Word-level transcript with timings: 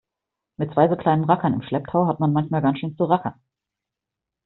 Mit 0.57 0.73
zwei 0.73 0.87
so 0.89 0.95
kleinen 0.95 1.25
Rackern 1.25 1.53
im 1.53 1.61
Schlepptau 1.61 2.07
hat 2.07 2.19
man 2.19 2.33
manchmal 2.33 2.63
ganz 2.63 2.79
schön 2.79 2.97
zu 2.97 3.03
rackern. 3.03 3.35